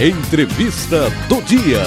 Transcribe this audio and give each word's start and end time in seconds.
Entrevista 0.00 1.02
do 1.28 1.40
dia. 1.42 1.78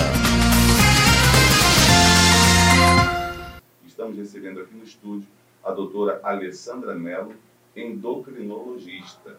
Estamos 3.85 4.17
recebendo 4.17 4.61
aqui 4.61 4.73
no 4.75 4.85
estúdio 4.85 5.27
a 5.61 5.71
doutora 5.71 6.21
Alessandra 6.23 6.95
Mello, 6.95 7.33
endocrinologista. 7.75 9.37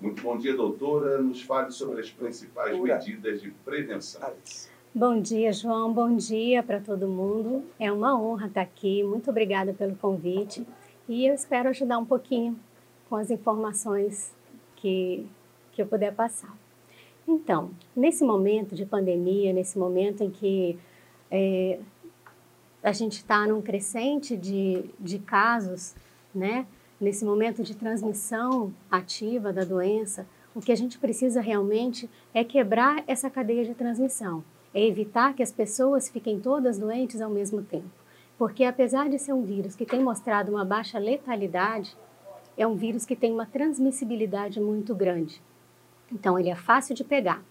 Muito 0.00 0.20
bom 0.20 0.36
dia, 0.36 0.56
doutora. 0.56 1.22
Nos 1.22 1.42
fale 1.42 1.70
sobre 1.70 2.00
as 2.00 2.10
principais 2.10 2.76
medidas 2.76 3.40
de 3.40 3.52
prevenção. 3.64 4.28
Bom 4.92 5.20
dia, 5.20 5.52
João. 5.52 5.92
Bom 5.92 6.16
dia 6.16 6.64
para 6.64 6.80
todo 6.80 7.06
mundo. 7.06 7.62
É 7.78 7.92
uma 7.92 8.20
honra 8.20 8.48
estar 8.48 8.62
aqui. 8.62 9.04
Muito 9.04 9.30
obrigada 9.30 9.72
pelo 9.72 9.94
convite. 9.94 10.66
E 11.08 11.24
eu 11.24 11.32
espero 11.32 11.68
ajudar 11.68 11.98
um 11.98 12.04
pouquinho 12.04 12.58
com 13.08 13.14
as 13.14 13.30
informações 13.30 14.34
que, 14.74 15.24
que 15.70 15.80
eu 15.80 15.86
puder 15.86 16.12
passar. 16.12 16.52
Então, 17.30 17.72
nesse 17.94 18.24
momento 18.24 18.74
de 18.74 18.86
pandemia, 18.86 19.52
nesse 19.52 19.78
momento 19.78 20.24
em 20.24 20.30
que 20.30 20.78
é, 21.30 21.78
a 22.82 22.90
gente 22.90 23.18
está 23.18 23.46
num 23.46 23.60
crescente 23.60 24.34
de, 24.34 24.86
de 24.98 25.18
casos, 25.18 25.94
né? 26.34 26.66
nesse 26.98 27.26
momento 27.26 27.62
de 27.62 27.76
transmissão 27.76 28.72
ativa 28.90 29.52
da 29.52 29.62
doença, 29.62 30.26
o 30.54 30.60
que 30.62 30.72
a 30.72 30.74
gente 30.74 30.98
precisa 30.98 31.42
realmente 31.42 32.08
é 32.32 32.42
quebrar 32.42 33.04
essa 33.06 33.28
cadeia 33.28 33.62
de 33.62 33.74
transmissão, 33.74 34.42
é 34.72 34.82
evitar 34.82 35.34
que 35.34 35.42
as 35.42 35.52
pessoas 35.52 36.08
fiquem 36.08 36.40
todas 36.40 36.78
doentes 36.78 37.20
ao 37.20 37.28
mesmo 37.28 37.62
tempo. 37.62 37.90
Porque 38.38 38.64
apesar 38.64 39.10
de 39.10 39.18
ser 39.18 39.34
um 39.34 39.42
vírus 39.42 39.76
que 39.76 39.84
tem 39.84 40.02
mostrado 40.02 40.50
uma 40.50 40.64
baixa 40.64 40.98
letalidade, 40.98 41.94
é 42.56 42.66
um 42.66 42.74
vírus 42.74 43.04
que 43.04 43.14
tem 43.14 43.32
uma 43.32 43.44
transmissibilidade 43.44 44.58
muito 44.58 44.94
grande. 44.94 45.42
Então, 46.12 46.38
ele 46.38 46.50
é 46.50 46.56
fácil 46.56 46.94
de 46.94 47.04
pegar. 47.04 47.42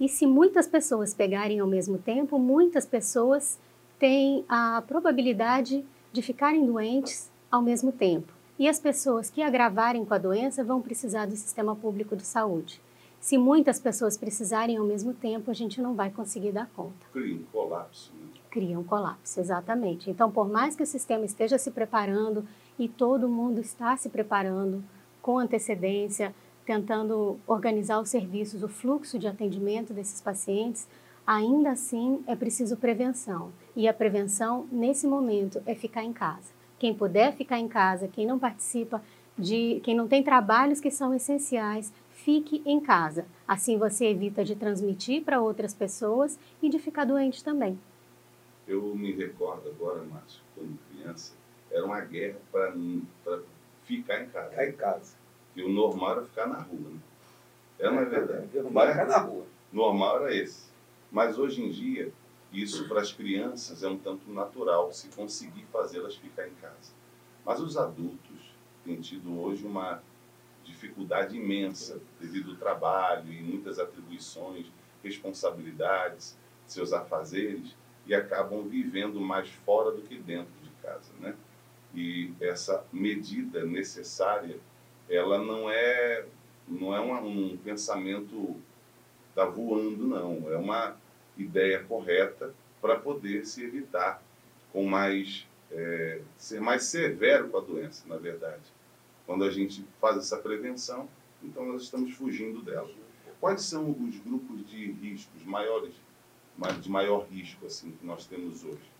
E 0.00 0.08
se 0.08 0.26
muitas 0.26 0.66
pessoas 0.66 1.12
pegarem 1.12 1.58
ao 1.58 1.66
mesmo 1.66 1.98
tempo, 1.98 2.38
muitas 2.38 2.86
pessoas 2.86 3.58
têm 3.98 4.44
a 4.48 4.82
probabilidade 4.86 5.84
de 6.12 6.22
ficarem 6.22 6.64
doentes 6.64 7.30
ao 7.50 7.60
mesmo 7.60 7.90
tempo. 7.90 8.32
E 8.58 8.68
as 8.68 8.78
pessoas 8.78 9.30
que 9.30 9.42
agravarem 9.42 10.04
com 10.04 10.14
a 10.14 10.18
doença 10.18 10.64
vão 10.64 10.80
precisar 10.80 11.26
do 11.26 11.36
sistema 11.36 11.74
público 11.74 12.16
de 12.16 12.24
saúde. 12.24 12.80
Se 13.20 13.36
muitas 13.36 13.80
pessoas 13.80 14.16
precisarem 14.16 14.76
ao 14.76 14.84
mesmo 14.84 15.12
tempo, 15.12 15.50
a 15.50 15.54
gente 15.54 15.80
não 15.80 15.94
vai 15.94 16.10
conseguir 16.10 16.52
dar 16.52 16.68
conta. 16.74 17.06
Cria 17.12 17.36
um 17.36 17.44
colapso. 17.44 18.12
Né? 18.14 18.28
Cria 18.50 18.78
um 18.78 18.84
colapso, 18.84 19.40
exatamente. 19.40 20.10
Então, 20.10 20.30
por 20.30 20.48
mais 20.48 20.76
que 20.76 20.82
o 20.82 20.86
sistema 20.86 21.24
esteja 21.24 21.58
se 21.58 21.70
preparando 21.70 22.46
e 22.78 22.88
todo 22.88 23.28
mundo 23.28 23.60
está 23.60 23.96
se 23.96 24.08
preparando 24.08 24.82
com 25.20 25.38
antecedência, 25.38 26.34
tentando 26.68 27.40
organizar 27.46 27.98
os 27.98 28.10
serviços, 28.10 28.62
o 28.62 28.68
fluxo 28.68 29.18
de 29.18 29.26
atendimento 29.26 29.94
desses 29.94 30.20
pacientes, 30.20 30.86
ainda 31.26 31.70
assim 31.70 32.22
é 32.26 32.36
preciso 32.36 32.76
prevenção. 32.76 33.50
E 33.74 33.88
a 33.88 33.94
prevenção, 33.94 34.68
nesse 34.70 35.06
momento, 35.06 35.62
é 35.64 35.74
ficar 35.74 36.04
em 36.04 36.12
casa. 36.12 36.52
Quem 36.78 36.92
puder 36.92 37.34
ficar 37.34 37.58
em 37.58 37.68
casa, 37.68 38.06
quem 38.06 38.26
não 38.26 38.38
participa 38.38 39.02
de, 39.38 39.80
quem 39.82 39.96
não 39.96 40.06
tem 40.06 40.22
trabalhos 40.22 40.78
que 40.78 40.90
são 40.90 41.14
essenciais, 41.14 41.90
fique 42.10 42.60
em 42.66 42.80
casa. 42.80 43.24
Assim 43.46 43.78
você 43.78 44.04
evita 44.04 44.44
de 44.44 44.54
transmitir 44.54 45.24
para 45.24 45.40
outras 45.40 45.72
pessoas 45.72 46.38
e 46.60 46.68
de 46.68 46.78
ficar 46.78 47.06
doente 47.06 47.42
também. 47.42 47.78
Eu 48.66 48.94
me 48.94 49.12
recordo 49.12 49.70
agora, 49.70 50.02
Márcio, 50.02 50.42
quando 50.54 50.78
criança, 50.90 51.32
era 51.70 51.82
uma 51.82 52.02
guerra 52.02 52.36
para 52.52 52.74
ficar 53.84 54.22
em 54.22 54.28
casa. 54.28 54.50
Ficar 54.50 54.68
em 54.68 54.72
casa. 54.72 55.27
E 55.58 55.64
o 55.64 55.68
normal 55.68 56.12
era 56.12 56.22
ficar 56.22 56.46
na 56.46 56.60
rua. 56.60 56.90
Né? 56.90 57.00
É, 57.80 57.90
não 57.90 57.98
é 57.98 58.04
verdade? 58.04 58.58
O 58.58 58.62
normal 58.62 58.84
era 58.84 58.92
ficar 58.92 59.06
na 59.06 59.18
rua. 59.18 59.46
Normal 59.72 60.16
era 60.20 60.36
esse. 60.36 60.70
Mas 61.10 61.36
hoje 61.36 61.60
em 61.60 61.68
dia, 61.68 62.12
isso 62.52 62.86
para 62.86 63.00
as 63.00 63.12
crianças 63.12 63.82
é 63.82 63.88
um 63.88 63.98
tanto 63.98 64.30
natural, 64.30 64.92
se 64.92 65.08
conseguir 65.08 65.66
fazê-las 65.72 66.14
ficar 66.14 66.46
em 66.46 66.54
casa. 66.54 66.92
Mas 67.44 67.58
os 67.58 67.76
adultos 67.76 68.54
têm 68.84 69.00
tido 69.00 69.36
hoje 69.40 69.66
uma 69.66 70.00
dificuldade 70.62 71.36
imensa 71.36 72.00
devido 72.20 72.52
ao 72.52 72.56
trabalho 72.56 73.32
e 73.32 73.42
muitas 73.42 73.80
atribuições, 73.80 74.66
responsabilidades, 75.02 76.38
seus 76.68 76.92
afazeres 76.92 77.74
e 78.06 78.14
acabam 78.14 78.62
vivendo 78.68 79.20
mais 79.20 79.48
fora 79.50 79.90
do 79.90 80.02
que 80.02 80.18
dentro 80.18 80.52
de 80.62 80.70
casa, 80.80 81.10
né? 81.18 81.34
E 81.92 82.32
essa 82.40 82.84
medida 82.92 83.64
necessária 83.64 84.60
ela 85.08 85.38
não 85.38 85.70
é 85.70 86.24
não 86.66 86.94
é 86.94 87.00
uma, 87.00 87.20
um 87.20 87.56
pensamento 87.56 88.56
da 89.34 89.46
voando 89.46 90.06
não, 90.06 90.52
é 90.52 90.56
uma 90.56 90.96
ideia 91.36 91.82
correta 91.84 92.54
para 92.80 92.98
poder 92.98 93.46
se 93.46 93.64
evitar 93.64 94.22
com 94.72 94.84
mais 94.84 95.46
é, 95.70 96.20
ser 96.36 96.60
mais 96.60 96.84
severo 96.84 97.48
com 97.48 97.58
a 97.58 97.60
doença, 97.60 98.06
na 98.06 98.16
verdade. 98.16 98.62
Quando 99.26 99.44
a 99.44 99.50
gente 99.50 99.84
faz 100.00 100.16
essa 100.16 100.38
prevenção, 100.38 101.08
então 101.42 101.66
nós 101.66 101.82
estamos 101.82 102.14
fugindo 102.14 102.62
dela. 102.62 102.90
Quais 103.40 103.62
são 103.62 103.90
os 103.90 104.18
grupos 104.18 104.66
de 104.68 104.90
riscos 104.92 105.44
maiores, 105.44 105.94
de 106.80 106.90
maior 106.90 107.26
risco 107.30 107.66
assim 107.66 107.92
que 107.92 108.04
nós 108.04 108.26
temos 108.26 108.64
hoje? 108.64 108.90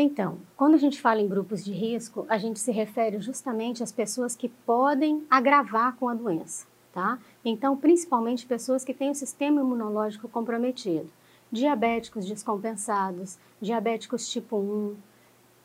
Então, 0.00 0.38
quando 0.56 0.74
a 0.74 0.78
gente 0.78 1.00
fala 1.00 1.20
em 1.20 1.26
grupos 1.26 1.64
de 1.64 1.72
risco, 1.72 2.24
a 2.28 2.38
gente 2.38 2.60
se 2.60 2.70
refere 2.70 3.18
justamente 3.18 3.82
às 3.82 3.90
pessoas 3.90 4.36
que 4.36 4.48
podem 4.48 5.26
agravar 5.28 5.96
com 5.96 6.08
a 6.08 6.14
doença, 6.14 6.68
tá? 6.92 7.18
Então, 7.44 7.76
principalmente 7.76 8.46
pessoas 8.46 8.84
que 8.84 8.94
têm 8.94 9.10
o 9.10 9.14
sistema 9.16 9.60
imunológico 9.60 10.28
comprometido, 10.28 11.08
diabéticos 11.50 12.26
descompensados, 12.26 13.38
diabéticos 13.60 14.30
tipo 14.30 14.56
1, 14.56 14.94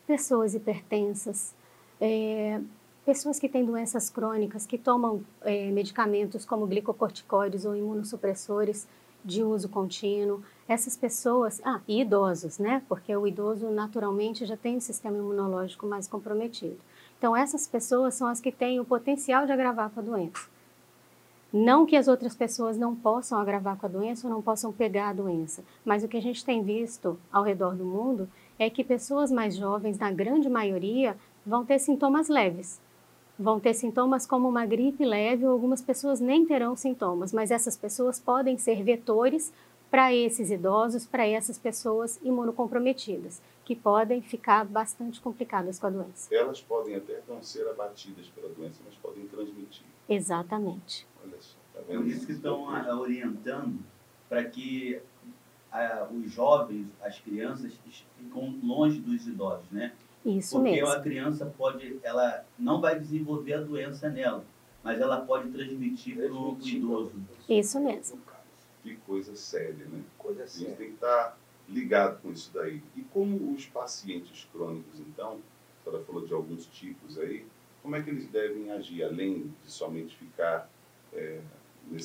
pessoas 0.08 0.56
hipertensas, 0.56 1.54
é, 2.02 2.60
pessoas 3.06 3.38
que 3.38 3.48
têm 3.48 3.64
doenças 3.64 4.10
crônicas, 4.10 4.66
que 4.66 4.80
tomam 4.80 5.24
é, 5.42 5.70
medicamentos 5.70 6.44
como 6.44 6.66
glicocorticoides 6.66 7.66
ou 7.66 7.76
imunossupressores 7.76 8.88
de 9.24 9.44
uso 9.44 9.70
contínuo, 9.70 10.42
essas 10.68 10.96
pessoas, 10.96 11.62
ah, 11.66 11.82
e 11.88 12.02
idosos, 12.02 12.58
né? 12.58 12.82
Porque 12.88 13.16
o 13.16 13.28
idoso 13.28 13.70
naturalmente 13.70 14.46
já 14.46 14.56
tem 14.56 14.78
um 14.78 14.82
sistema 14.82 15.18
imunológico 15.18 15.86
mais 15.86 16.08
comprometido. 16.08 16.78
Então, 17.18 17.36
essas 17.36 17.68
pessoas 17.68 18.16
são 18.16 18.28
as 18.28 18.40
que 18.40 18.52
têm 18.52 18.80
o 18.80 18.86
potencial 18.86 19.46
de 19.46 19.52
agravar 19.52 19.90
com 19.90 20.00
a 20.00 20.04
doença. 20.04 20.48
Não 21.52 21.86
que 21.86 21.96
as 21.96 22.08
outras 22.08 22.36
pessoas 22.36 22.78
não 22.80 22.96
possam 22.96 23.40
agravar 23.40 23.78
com 23.78 23.86
a 23.86 23.90
doença 23.90 24.28
ou 24.28 24.34
não 24.34 24.42
possam 24.42 24.74
pegar 24.74 25.10
a 25.10 25.14
doença, 25.14 25.64
mas 25.86 26.04
o 26.04 26.08
que 26.08 26.18
a 26.18 26.22
gente 26.22 26.44
tem 26.44 26.64
visto 26.64 27.20
ao 27.32 27.44
redor 27.44 27.76
do 27.76 27.86
mundo 27.86 28.28
é 28.58 28.70
que 28.72 28.84
pessoas 28.84 29.32
mais 29.32 29.56
jovens, 29.56 30.00
na 30.00 30.12
grande 30.12 30.50
maioria, 30.50 31.16
vão 31.46 31.64
ter 31.64 31.78
sintomas 31.78 32.28
leves. 32.28 32.82
Vão 33.38 33.60
ter 33.60 33.74
sintomas 33.74 34.26
como 34.26 34.50
uma 34.50 34.66
gripe 34.66 35.06
leve 35.06 35.46
ou 35.46 35.52
algumas 35.52 35.82
pessoas 35.82 36.20
nem 36.20 36.46
terão 36.46 36.76
sintomas, 36.76 37.32
mas 37.32 37.52
essas 37.52 37.78
pessoas 37.78 38.20
podem 38.20 38.58
ser 38.58 38.84
vetores 38.84 39.54
para 39.94 40.12
esses 40.12 40.50
idosos, 40.50 41.06
para 41.06 41.28
essas 41.28 41.60
pessoas 41.60 42.20
imunocomprometidas, 42.24 43.40
que 43.64 43.76
podem 43.76 44.24
ficar 44.24 44.66
bastante 44.66 45.22
complicadas 45.22 45.78
com 45.78 45.86
a 45.86 45.90
doença. 45.92 46.34
Elas 46.34 46.60
podem 46.62 46.96
até 46.96 47.22
não 47.28 47.44
ser 47.44 47.70
abatidas 47.70 48.26
pela 48.30 48.50
doença, 48.50 48.82
mas 48.84 48.96
podem 48.96 49.28
transmitir. 49.28 49.86
Exatamente. 50.10 51.06
Olha 51.24 51.38
só, 51.40 51.56
tá 51.76 51.82
vendo? 51.88 52.00
Por 52.00 52.08
isso 52.08 52.26
que 52.26 52.32
estão 52.32 52.66
orientando 53.00 53.82
para 54.28 54.44
que 54.46 55.00
a, 55.72 56.08
os 56.12 56.32
jovens, 56.32 56.88
as 57.00 57.20
crianças, 57.20 57.74
ficam 58.18 58.60
longe 58.64 59.00
dos 59.00 59.28
idosos, 59.28 59.70
né? 59.70 59.94
Isso 60.26 60.56
Porque 60.56 60.72
mesmo. 60.72 60.88
Porque 60.88 60.98
a 60.98 61.04
criança 61.04 61.54
pode, 61.56 62.00
ela 62.02 62.44
não 62.58 62.82
vai 62.82 63.00
desenvolver 63.00 63.54
a 63.54 63.62
doença 63.62 64.10
nela, 64.10 64.44
mas 64.84 65.00
ela 65.00 65.22
pode 65.22 65.52
transmitir 65.52 66.16
para 66.16 66.34
o 66.34 66.58
idoso. 66.64 67.14
Isso 67.48 67.80
mesmo. 67.80 68.33
Que 68.84 68.96
coisa 68.98 69.36
séria, 69.36 69.86
né? 69.86 70.04
Coisa 70.18 70.46
séria. 70.46 70.68
A 70.68 70.70
gente 70.70 70.78
tem 70.78 70.88
que 70.90 70.96
estar 70.96 71.38
ligado 71.70 72.22
com 72.22 72.32
isso 72.32 72.52
daí. 72.54 72.82
E 72.96 73.02
como 73.14 73.54
os 73.54 73.66
pacientes 73.66 74.48
crônicos, 74.52 75.00
então, 75.00 75.40
a 75.80 75.84
senhora 75.84 76.04
falou 76.04 76.26
de 76.26 76.34
alguns 76.34 76.66
tipos 76.66 77.18
aí, 77.18 77.46
como 77.82 77.96
é 77.96 78.02
que 78.02 78.10
eles 78.10 78.28
devem 78.28 78.72
agir, 78.72 79.04
além 79.04 79.54
de 79.64 79.72
somente 79.72 80.16
ficar 80.18 80.70
é, 81.14 81.40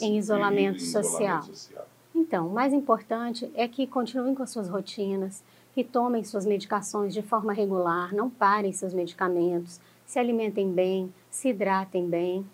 em 0.00 0.16
isolamento, 0.16 0.76
em 0.76 0.86
social. 0.86 1.12
isolamento 1.12 1.46
social? 1.46 1.88
Então, 2.14 2.48
o 2.48 2.52
mais 2.52 2.72
importante 2.72 3.50
é 3.54 3.68
que 3.68 3.86
continuem 3.86 4.34
com 4.34 4.42
as 4.42 4.50
suas 4.50 4.68
rotinas, 4.68 5.42
que 5.72 5.84
tomem 5.84 6.24
suas 6.24 6.44
medicações 6.44 7.14
de 7.14 7.22
forma 7.22 7.52
regular, 7.52 8.12
não 8.12 8.28
parem 8.28 8.72
seus 8.72 8.92
medicamentos, 8.92 9.80
se 10.04 10.18
alimentem 10.18 10.72
bem, 10.72 11.14
se 11.30 11.50
hidratem 11.50 12.08
bem. 12.08 12.44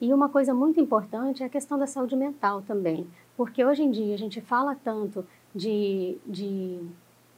E 0.00 0.14
uma 0.14 0.28
coisa 0.28 0.54
muito 0.54 0.80
importante 0.80 1.42
é 1.42 1.46
a 1.46 1.50
questão 1.50 1.78
da 1.78 1.86
saúde 1.86 2.16
mental 2.16 2.62
também. 2.62 3.06
Porque 3.36 3.64
hoje 3.64 3.82
em 3.82 3.90
dia 3.90 4.14
a 4.14 4.18
gente 4.18 4.40
fala 4.40 4.74
tanto 4.74 5.26
de, 5.54 6.18
de 6.26 6.80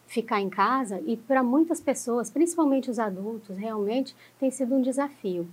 ficar 0.06 0.40
em 0.40 0.48
casa 0.48 1.00
e 1.06 1.16
para 1.16 1.42
muitas 1.42 1.80
pessoas, 1.80 2.30
principalmente 2.30 2.90
os 2.90 2.98
adultos, 2.98 3.56
realmente 3.56 4.14
tem 4.38 4.50
sido 4.50 4.74
um 4.74 4.82
desafio, 4.82 5.48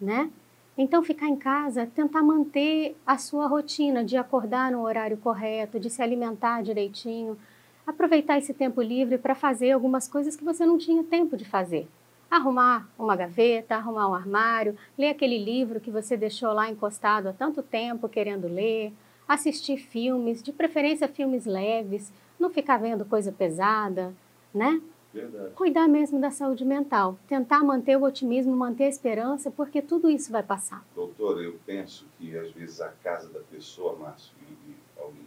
né? 0.00 0.30
Então, 0.78 1.02
ficar 1.02 1.28
em 1.28 1.36
casa 1.36 1.86
tentar 1.86 2.22
manter 2.22 2.96
a 3.06 3.16
sua 3.16 3.46
rotina 3.46 4.04
de 4.04 4.16
acordar 4.16 4.70
no 4.70 4.82
horário 4.82 5.16
correto, 5.16 5.80
de 5.80 5.88
se 5.88 6.02
alimentar 6.02 6.62
direitinho, 6.62 7.38
aproveitar 7.86 8.36
esse 8.36 8.52
tempo 8.52 8.82
livre 8.82 9.16
para 9.16 9.34
fazer 9.34 9.70
algumas 9.70 10.06
coisas 10.06 10.36
que 10.36 10.44
você 10.44 10.66
não 10.66 10.76
tinha 10.76 11.02
tempo 11.02 11.34
de 11.34 11.46
fazer. 11.46 11.88
Arrumar 12.30 12.86
uma 12.98 13.16
gaveta, 13.16 13.76
arrumar 13.76 14.08
um 14.10 14.14
armário, 14.14 14.76
ler 14.98 15.08
aquele 15.08 15.38
livro 15.38 15.80
que 15.80 15.90
você 15.90 16.14
deixou 16.14 16.52
lá 16.52 16.68
encostado 16.68 17.28
há 17.28 17.32
tanto 17.32 17.62
tempo 17.62 18.08
querendo 18.08 18.46
ler, 18.46 18.92
assistir 19.28 19.78
filmes, 19.78 20.42
de 20.42 20.52
preferência 20.52 21.08
filmes 21.08 21.46
leves, 21.46 22.12
não 22.38 22.50
ficar 22.50 22.78
vendo 22.78 23.04
coisa 23.04 23.32
pesada, 23.32 24.14
né? 24.54 24.80
Verdade. 25.12 25.54
Cuidar 25.54 25.88
mesmo 25.88 26.20
da 26.20 26.30
saúde 26.30 26.64
mental, 26.64 27.18
tentar 27.26 27.60
manter 27.64 27.96
o 27.96 28.02
otimismo, 28.02 28.54
manter 28.54 28.84
a 28.84 28.88
esperança, 28.88 29.50
porque 29.50 29.80
tudo 29.80 30.10
isso 30.10 30.30
vai 30.30 30.42
passar. 30.42 30.84
Doutor, 30.94 31.42
eu 31.42 31.58
penso 31.64 32.06
que 32.18 32.36
às 32.36 32.50
vezes 32.52 32.82
a 32.82 32.90
casa 33.02 33.28
da 33.30 33.40
pessoa, 33.40 33.96
Márcio 33.96 34.34
e 34.68 34.74
Paulinho, 34.94 35.24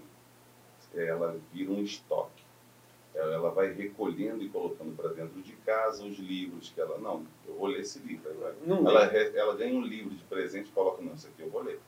ela 0.94 1.40
vira 1.52 1.72
um 1.72 1.82
estoque. 1.82 2.44
Ela, 3.16 3.34
ela 3.34 3.50
vai 3.50 3.74
recolhendo 3.74 4.44
e 4.44 4.50
colocando 4.50 4.96
para 4.96 5.10
dentro 5.10 5.42
de 5.42 5.54
casa 5.54 6.06
os 6.06 6.20
livros 6.20 6.72
que 6.74 6.80
ela. 6.80 7.00
Não, 7.00 7.26
eu 7.48 7.56
vou 7.56 7.68
ler 7.68 7.80
esse 7.80 7.98
livro. 8.00 8.30
Ela, 8.30 8.56
Não 8.66 8.88
ela, 8.88 9.06
ela 9.06 9.56
ganha 9.56 9.76
um 9.76 9.82
livro 9.82 10.14
de 10.14 10.24
presente 10.26 10.70
e 10.70 10.72
coloca, 10.72 11.02
não, 11.02 11.16
isso 11.16 11.28
aqui 11.28 11.42
eu 11.42 11.50
vou 11.50 11.64
ler. 11.64 11.80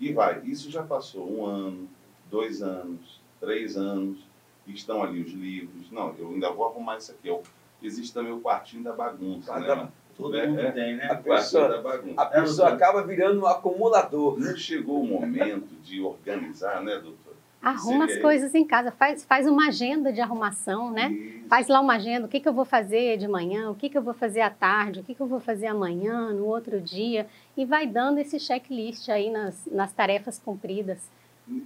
E 0.00 0.12
vai. 0.12 0.40
Isso 0.44 0.70
já 0.70 0.82
passou 0.82 1.30
um 1.30 1.46
ano, 1.46 1.88
dois 2.30 2.62
anos, 2.62 3.20
três 3.40 3.76
anos, 3.76 4.18
estão 4.66 5.02
ali 5.02 5.22
os 5.22 5.32
livros. 5.32 5.90
Não, 5.90 6.14
eu 6.18 6.30
ainda 6.30 6.50
vou 6.50 6.66
arrumar 6.66 6.96
isso 6.98 7.12
aqui. 7.12 7.28
Eu, 7.28 7.42
existe 7.82 8.12
também 8.14 8.32
o 8.32 8.40
quartinho 8.40 8.82
da 8.82 8.92
bagunça, 8.92 9.46
Quarto 9.52 9.60
né? 9.68 9.74
da- 9.74 9.88
Todo 10.16 10.36
É, 10.36 10.46
mundo 10.46 10.60
é. 10.60 10.70
tem, 10.70 10.94
A 10.94 10.96
né? 10.96 11.06
Quartinho 11.08 11.24
pessoa- 11.34 11.68
da 11.68 11.82
bagunça. 11.82 12.20
A 12.22 12.26
pessoa 12.26 12.68
acaba 12.68 13.02
virando 13.02 13.40
um 13.40 13.46
acumulador. 13.48 14.38
Não 14.38 14.56
chegou 14.56 15.02
o 15.02 15.06
momento 15.06 15.74
de 15.82 16.00
organizar, 16.00 16.80
né, 16.84 16.92
doutor? 16.98 17.23
Arruma 17.64 18.04
as 18.04 18.10
Seria 18.10 18.22
coisas 18.22 18.54
em 18.54 18.66
casa, 18.66 18.90
faz, 18.90 19.24
faz 19.24 19.46
uma 19.46 19.68
agenda 19.68 20.12
de 20.12 20.20
arrumação, 20.20 20.90
né? 20.90 21.10
Isso. 21.10 21.48
Faz 21.48 21.68
lá 21.68 21.80
uma 21.80 21.94
agenda, 21.94 22.26
o 22.26 22.28
que, 22.28 22.38
que 22.40 22.48
eu 22.48 22.52
vou 22.52 22.64
fazer 22.64 23.16
de 23.16 23.26
manhã, 23.26 23.70
o 23.70 23.74
que, 23.74 23.88
que 23.88 23.96
eu 23.96 24.02
vou 24.02 24.12
fazer 24.12 24.42
à 24.42 24.50
tarde, 24.50 25.00
o 25.00 25.02
que, 25.02 25.14
que 25.14 25.20
eu 25.20 25.26
vou 25.26 25.40
fazer 25.40 25.66
amanhã, 25.66 26.30
no 26.32 26.44
outro 26.44 26.80
dia, 26.80 27.26
e 27.56 27.64
vai 27.64 27.86
dando 27.86 28.18
esse 28.18 28.38
checklist 28.38 29.08
aí 29.08 29.30
nas, 29.30 29.66
nas 29.66 29.92
tarefas 29.92 30.38
cumpridas. 30.38 31.10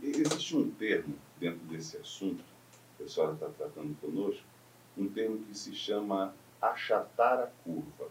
Existe 0.02 0.56
um 0.56 0.70
termo 0.70 1.14
dentro 1.40 1.60
desse 1.66 1.96
assunto, 1.96 2.44
que 2.96 3.04
a 3.04 3.08
senhora 3.08 3.34
está 3.34 3.46
tratando 3.46 3.96
conosco, 4.00 4.42
um 4.96 5.08
termo 5.08 5.38
que 5.38 5.56
se 5.56 5.74
chama 5.74 6.34
achatar 6.60 7.40
a 7.40 7.48
curva. 7.64 8.08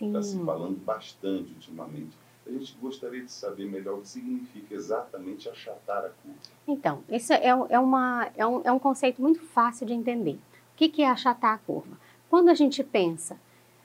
Está 0.00 0.22
se 0.22 0.36
falando 0.44 0.76
bastante 0.84 1.52
ultimamente. 1.52 2.16
A 2.46 2.50
gente 2.50 2.76
gostaria 2.80 3.24
de 3.24 3.32
saber 3.32 3.64
melhor 3.64 3.98
o 3.98 4.00
que 4.02 4.08
significa 4.08 4.74
exatamente 4.74 5.48
achatar 5.48 6.04
a 6.04 6.10
curva. 6.10 6.38
Então, 6.68 7.02
isso 7.08 7.32
é, 7.32 7.46
é, 7.46 7.78
uma, 7.78 8.28
é, 8.36 8.46
um, 8.46 8.60
é 8.64 8.72
um 8.72 8.78
conceito 8.78 9.22
muito 9.22 9.40
fácil 9.40 9.86
de 9.86 9.94
entender. 9.94 10.34
O 10.34 10.76
que, 10.76 10.88
que 10.88 11.02
é 11.02 11.08
achatar 11.08 11.54
a 11.54 11.58
curva? 11.58 11.96
Quando 12.28 12.48
a 12.50 12.54
gente 12.54 12.82
pensa, 12.84 13.38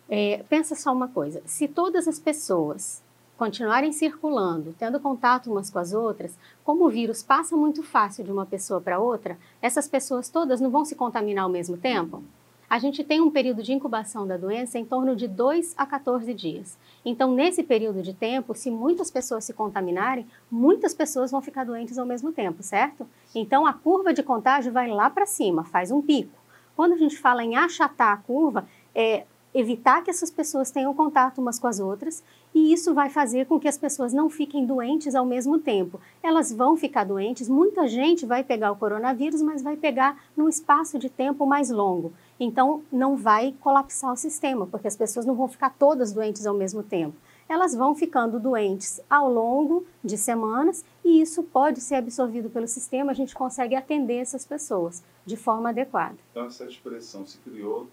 é, 0.10 0.44
pensa 0.50 0.76
só 0.76 0.92
uma 0.92 1.08
coisa: 1.08 1.42
se 1.46 1.68
todas 1.68 2.08
as 2.08 2.20
pessoas 2.20 3.02
continuarem 3.38 3.94
circulando, 3.94 4.76
tendo 4.78 5.00
contato 5.00 5.50
umas 5.50 5.70
com 5.70 5.80
as 5.80 5.94
outras, 5.94 6.38
como 6.66 6.86
o 6.86 6.90
vírus 6.90 7.24
passa 7.24 7.56
muito 7.56 7.82
fácil 7.82 8.26
de 8.26 8.32
uma 8.32 8.46
pessoa 8.46 8.82
para 8.82 9.00
outra, 9.00 9.38
essas 9.62 9.88
pessoas 9.88 10.30
todas 10.30 10.60
não 10.60 10.70
vão 10.70 10.84
se 10.84 10.96
contaminar 10.96 11.46
ao 11.46 11.50
mesmo 11.50 11.78
tempo? 11.78 12.22
A 12.70 12.78
gente 12.78 13.04
tem 13.04 13.20
um 13.20 13.32
período 13.32 13.64
de 13.64 13.74
incubação 13.74 14.28
da 14.28 14.38
doença 14.38 14.78
em 14.78 14.86
torno 14.86 15.16
de 15.16 15.28
2 15.28 15.74
a 15.76 15.88
14 15.88 16.32
dias. 16.36 16.78
Então, 17.04 17.34
nesse 17.34 17.64
período 17.64 18.04
de 18.04 18.14
tempo, 18.14 18.54
se 18.54 18.70
muitas 18.70 19.10
pessoas 19.10 19.44
se 19.44 19.54
contaminarem, 19.54 20.28
muitas 20.52 20.94
pessoas 20.94 21.32
vão 21.32 21.42
ficar 21.42 21.66
doentes 21.66 21.98
ao 21.98 22.06
mesmo 22.06 22.32
tempo, 22.32 22.62
certo? 22.62 23.08
Então, 23.34 23.66
a 23.66 23.74
curva 23.74 24.14
de 24.14 24.22
contágio 24.22 24.72
vai 24.72 24.88
lá 24.88 25.10
para 25.10 25.26
cima, 25.26 25.64
faz 25.64 25.90
um 25.90 26.00
pico. 26.00 26.38
Quando 26.76 26.94
a 26.94 26.98
gente 26.98 27.18
fala 27.18 27.44
em 27.44 27.56
achatar 27.56 28.14
a 28.14 28.18
curva, 28.18 28.68
é 28.94 29.26
evitar 29.54 30.04
que 30.04 30.10
essas 30.10 30.30
pessoas 30.30 30.72
tenham 30.72 30.94
contato 30.94 31.40
umas 31.40 31.58
com 31.58 31.68
as 31.68 31.80
outras, 31.80 32.24
e 32.54 32.74
isso 32.74 32.94
vai 32.94 33.10
fazer 33.10 33.46
com 33.46 33.60
que 33.60 33.68
as 33.68 33.78
pessoas 33.78 34.14
não 34.14 34.30
fiquem 34.30 34.66
doentes 34.66 35.16
ao 35.16 35.26
mesmo 35.26 35.60
tempo. 35.60 36.00
Elas 36.22 36.52
vão 36.52 36.78
ficar 36.78 37.04
doentes, 37.04 37.50
muita 37.50 37.88
gente 37.88 38.26
vai 38.26 38.44
pegar 38.44 38.72
o 38.72 38.76
coronavírus, 38.76 39.42
mas 39.42 39.62
vai 39.62 39.76
pegar 39.76 40.24
num 40.36 40.50
espaço 40.50 40.98
de 40.98 41.10
tempo 41.10 41.46
mais 41.46 41.70
longo. 41.70 42.14
Então, 42.40 42.84
não 42.92 43.16
vai 43.16 43.54
colapsar 43.60 44.14
o 44.14 44.18
sistema, 44.18 44.66
porque 44.68 44.88
as 44.88 44.96
pessoas 44.96 45.26
não 45.26 45.36
vão 45.36 45.48
ficar 45.48 45.72
todas 45.72 46.12
doentes 46.12 46.46
ao 46.46 46.56
mesmo 46.56 46.84
tempo. 46.84 47.16
Elas 47.48 47.74
vão 47.74 47.96
ficando 47.96 48.40
doentes 48.40 49.02
ao 49.10 49.32
longo 49.32 49.84
de 50.04 50.16
semanas 50.16 50.86
e 51.04 51.20
isso 51.20 51.42
pode 51.42 51.82
ser 51.82 51.96
absorvido 51.96 52.48
pelo 52.48 52.68
sistema, 52.68 53.12
a 53.12 53.16
gente 53.16 53.34
consegue 53.34 53.76
atender 53.76 54.18
essas 54.18 54.46
pessoas 54.46 55.04
de 55.26 55.36
forma 55.36 55.70
adequada. 55.70 56.16
Então, 56.30 56.46
essa 56.46 56.66
expressão 56.66 57.26
se 57.26 57.40
criou 57.40 57.88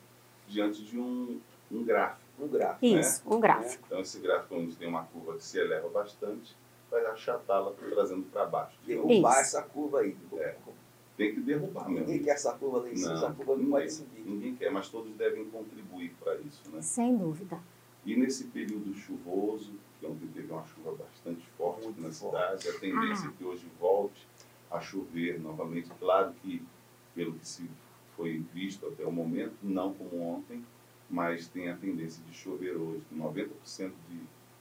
diante 0.48 0.84
de 0.84 0.98
um, 0.98 1.40
um 1.70 1.84
gráfico. 1.84 2.26
Um 2.38 2.48
gráfico. 2.48 2.86
Isso, 2.86 3.22
um 3.26 3.40
gráfico. 3.40 3.82
Então, 3.86 4.00
esse 4.00 4.20
gráfico, 4.20 4.54
onde 4.54 4.76
tem 4.76 4.88
uma 4.88 5.04
curva 5.04 5.36
que 5.36 5.44
se 5.44 5.58
eleva 5.58 5.88
bastante, 5.88 6.54
vai 6.90 7.04
achatá-la, 7.06 7.72
trazendo 7.72 8.24
para 8.24 8.44
baixo. 8.44 8.76
Derrubar 8.86 9.32
Isso. 9.32 9.40
essa 9.40 9.62
curva 9.62 10.00
aí. 10.00 10.16
É. 10.34 10.56
Tem 11.16 11.34
que 11.34 11.40
derrubar 11.40 11.88
mesmo. 11.88 12.06
Ninguém 12.06 12.22
quer 12.22 12.32
essa 12.32 12.52
curva 12.52 12.80
lá 12.80 12.90
em 12.90 12.96
cima, 12.96 13.14
essa 13.14 13.32
curva 13.32 13.56
não 13.56 13.70
pode 13.70 13.90
subir. 13.90 14.20
ninguém 14.20 14.54
quer, 14.54 14.70
mas 14.70 14.88
todos 14.88 15.14
devem 15.14 15.46
contribuir 15.46 16.14
para 16.20 16.36
isso, 16.36 16.62
né? 16.70 16.82
Sem 16.82 17.16
dúvida. 17.16 17.58
E 18.04 18.14
nesse 18.14 18.44
período 18.44 18.94
chuvoso, 18.94 19.72
que 19.98 20.06
ontem 20.06 20.28
teve 20.28 20.52
uma 20.52 20.64
chuva 20.64 20.92
bastante 20.92 21.44
forte 21.56 21.84
Muito 21.84 22.00
na 22.02 22.12
forte. 22.12 22.62
cidade, 22.62 22.68
a 22.68 22.80
tendência 22.80 23.28
é 23.28 23.30
que 23.32 23.44
hoje 23.44 23.66
volte 23.80 24.28
a 24.70 24.78
chover 24.80 25.40
novamente. 25.40 25.90
Claro 25.98 26.34
que, 26.42 26.62
pelo 27.14 27.32
que 27.32 27.48
se 27.48 27.68
foi 28.16 28.44
visto 28.52 28.86
até 28.86 29.04
o 29.04 29.12
momento, 29.12 29.54
não 29.62 29.92
como 29.92 30.20
ontem, 30.22 30.64
mas 31.08 31.46
tem 31.46 31.68
a 31.68 31.76
tendência 31.76 32.22
de 32.24 32.34
chover 32.34 32.76
hoje, 32.76 33.02
com 33.10 33.16
90% 33.16 33.92
de 34.08 34.20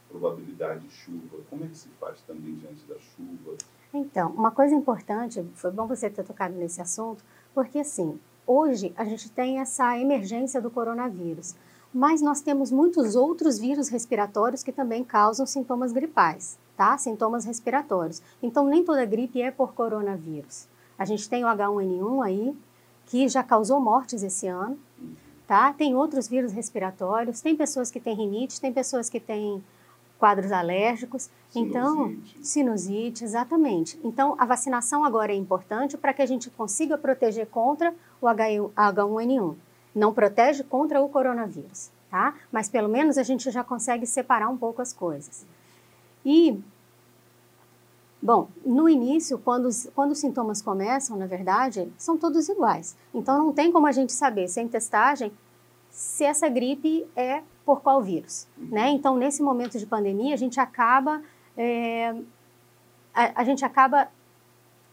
probabilidade 0.10 0.88
de 0.88 0.94
chuva. 0.94 1.38
Como 1.50 1.64
é 1.64 1.68
que 1.68 1.78
se 1.78 1.90
faz 2.00 2.22
também 2.22 2.56
diante 2.56 2.86
da 2.86 2.96
chuva? 3.00 3.58
Então, 3.94 4.32
uma 4.32 4.52
coisa 4.52 4.76
importante, 4.76 5.44
foi 5.56 5.72
bom 5.72 5.88
você 5.88 6.10
ter 6.10 6.24
tocado 6.24 6.54
nesse 6.56 6.82
assunto, 6.82 7.24
porque 7.54 7.80
assim, 7.80 8.20
hoje 8.46 8.94
a 8.98 9.06
gente 9.06 9.32
tem 9.32 9.60
essa 9.60 9.98
emergência 9.98 10.62
do 10.62 10.70
coronavírus, 10.70 11.56
mas 11.94 12.22
nós 12.22 12.42
temos 12.42 12.72
muitos 12.72 13.16
outros 13.16 13.58
vírus 13.58 13.88
respiratórios 13.88 14.62
que 14.62 14.72
também 14.74 15.02
causam 15.02 15.46
sintomas 15.46 15.94
gripais, 15.94 16.60
tá? 16.76 16.98
Sintomas 16.98 17.46
respiratórios. 17.46 18.22
Então, 18.44 18.68
nem 18.68 18.84
toda 18.84 19.06
gripe 19.06 19.42
é 19.42 19.50
por 19.50 19.74
coronavírus. 19.74 20.68
A 20.98 21.06
gente 21.06 21.30
tem 21.30 21.46
o 21.46 21.48
H1N1 21.48 22.26
aí, 22.26 22.56
que 23.08 23.28
já 23.28 23.44
causou 23.44 23.80
mortes 23.80 24.24
esse 24.24 24.48
ano, 24.48 24.78
tá? 25.48 25.74
Tem 25.74 25.96
outros 25.96 26.28
vírus 26.28 26.52
respiratórios, 26.52 27.42
tem 27.42 27.56
pessoas 27.56 27.92
que 27.92 28.00
têm 28.00 28.16
rinite, 28.16 28.60
tem 28.60 28.74
pessoas 28.74 29.10
que 29.10 29.20
têm 29.20 29.64
quadros 30.18 30.52
alérgicos. 30.52 31.30
Então, 31.56 32.08
Sinusite. 32.08 32.48
sinusite, 32.48 33.24
exatamente. 33.24 34.00
Então, 34.04 34.36
a 34.38 34.46
vacinação 34.46 35.04
agora 35.06 35.32
é 35.32 35.36
importante 35.36 35.98
para 35.98 36.14
que 36.14 36.22
a 36.22 36.26
gente 36.26 36.50
consiga 36.50 36.98
proteger 36.98 37.48
contra 37.48 37.94
o 38.22 38.26
H1N1. 38.26 39.56
Não 39.94 40.14
protege 40.14 40.64
contra 40.64 41.02
o 41.02 41.08
coronavírus, 41.08 41.90
tá? 42.10 42.34
Mas 42.52 42.68
pelo 42.68 42.90
menos 42.90 43.18
a 43.18 43.24
gente 43.24 43.50
já 43.52 43.64
consegue 43.64 44.06
separar 44.06 44.50
um 44.50 44.58
pouco 44.58 44.82
as 44.82 44.92
coisas. 44.92 45.46
E, 46.26 46.60
bom, 48.22 48.48
no 48.66 48.90
início, 48.90 49.38
quando 49.38 49.66
os, 49.66 49.90
quando 49.96 50.12
os 50.12 50.20
sintomas 50.20 50.62
começam, 50.62 51.18
na 51.18 51.26
verdade, 51.26 51.92
são 51.98 52.18
todos 52.18 52.50
iguais. 52.50 52.96
Então, 53.14 53.38
não 53.38 53.54
tem 53.54 53.72
como 53.72 53.88
a 53.88 53.92
gente 53.92 54.14
saber, 54.14 54.48
sem 54.48 54.68
testagem, 54.68 55.32
se 55.90 56.24
essa 56.24 56.50
gripe 56.50 57.08
é 57.16 57.42
por 57.66 57.82
qual 57.82 58.02
vírus, 58.02 58.48
né? 58.58 58.90
Então, 58.90 59.18
nesse 59.18 59.42
momento 59.42 59.80
de 59.80 59.86
pandemia, 59.86 60.34
a 60.34 60.38
gente 60.38 60.60
acaba 60.60 61.22
é, 61.58 62.14
a, 63.16 63.42
a 63.42 63.44
gente 63.44 63.64
acaba 63.64 64.10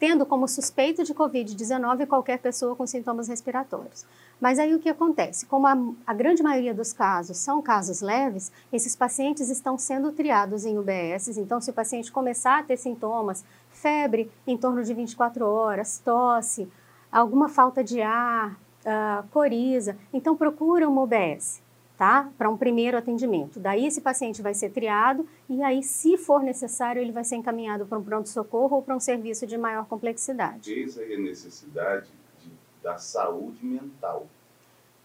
tendo 0.02 0.26
como 0.26 0.48
suspeito 0.48 1.04
de 1.04 1.14
Covid-19 1.14 2.08
qualquer 2.08 2.40
pessoa 2.40 2.74
com 2.74 2.84
sintomas 2.84 3.28
respiratórios. 3.28 4.04
Mas 4.40 4.58
aí 4.58 4.74
o 4.74 4.80
que 4.80 4.88
acontece? 4.88 5.46
Como 5.46 5.64
a, 5.64 5.78
a, 6.04 6.12
grande 6.12 6.42
maioria 6.42 6.74
dos 6.74 6.92
casos 6.92 7.36
são 7.36 7.62
casos 7.62 8.00
leves, 8.00 8.50
esses 8.72 8.96
pacientes 8.96 9.48
estão 9.48 9.78
sendo 9.78 10.10
triados 10.10 10.64
em 10.64 10.76
UBS. 10.76 11.38
Então, 11.38 11.60
se 11.60 11.70
o 11.70 11.72
paciente 11.72 12.10
começar 12.10 12.58
a 12.58 12.62
ter 12.64 12.78
sintomas, 12.78 13.44
febre 13.70 14.28
em 14.44 14.56
torno 14.56 14.82
de 14.82 14.92
24 14.92 15.46
horas, 15.46 16.02
tosse, 16.04 16.68
alguma 17.12 17.48
falta 17.48 17.84
de 17.84 18.02
ar, 18.02 18.58
uh, 18.84 19.24
coriza, 19.30 19.96
então 20.12 20.36
procura 20.36 20.88
uma 20.88 21.02
UBS 21.02 21.61
tá? 22.02 22.28
Para 22.36 22.50
um 22.50 22.56
primeiro 22.56 22.98
atendimento. 22.98 23.60
Daí 23.60 23.86
esse 23.86 24.00
paciente 24.00 24.42
vai 24.42 24.54
ser 24.54 24.70
triado 24.70 25.24
e 25.48 25.62
aí, 25.62 25.84
se 25.84 26.18
for 26.18 26.42
necessário, 26.42 27.00
ele 27.00 27.12
vai 27.12 27.22
ser 27.22 27.36
encaminhado 27.36 27.86
para 27.86 27.96
um 27.96 28.02
pronto-socorro 28.02 28.78
ou 28.78 28.82
para 28.82 28.96
um 28.96 28.98
serviço 28.98 29.46
de 29.46 29.56
maior 29.56 29.86
complexidade. 29.86 30.72
Eis 30.72 30.98
aí 30.98 31.14
a 31.14 31.18
necessidade 31.20 32.08
de, 32.40 32.50
da 32.82 32.98
saúde 32.98 33.64
mental. 33.64 34.26